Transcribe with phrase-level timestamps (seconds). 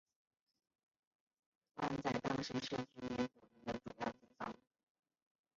[1.75, 4.51] 湾仔当时是居民捕鱼的主要地方。